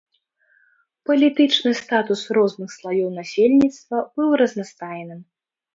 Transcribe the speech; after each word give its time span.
Палітычны 1.09 1.71
статус 1.81 2.25
розных 2.39 2.69
слаёў 2.79 3.09
насельніцтва 3.21 3.97
быў 4.19 4.29
разнастайным. 4.45 5.19